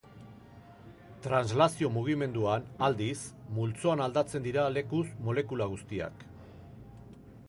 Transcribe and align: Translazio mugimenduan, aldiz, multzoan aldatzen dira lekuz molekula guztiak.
Translazio 1.25 1.91
mugimenduan, 1.97 2.65
aldiz, 2.87 3.19
multzoan 3.59 4.03
aldatzen 4.07 4.47
dira 4.49 4.63
lekuz 4.79 5.05
molekula 5.29 5.69
guztiak. 5.75 6.25